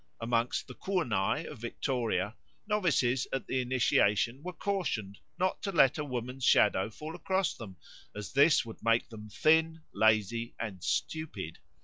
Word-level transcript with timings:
Amongst 0.19 0.65
the 0.65 0.73
Kurnai 0.73 1.43
of 1.45 1.59
Victoria 1.59 2.35
novices 2.65 3.27
at 3.31 3.47
initiation 3.47 4.41
were 4.41 4.51
cautioned 4.51 5.19
not 5.37 5.61
to 5.61 5.71
let 5.71 5.99
a 5.99 6.03
woman's 6.03 6.43
shadow 6.43 6.89
fall 6.89 7.15
across 7.15 7.53
them, 7.53 7.77
as 8.15 8.33
this 8.33 8.65
would 8.65 8.83
make 8.83 9.09
them 9.09 9.29
thin, 9.29 9.83
lazy, 9.93 10.55
and 10.59 10.83
stupid. 10.83 11.59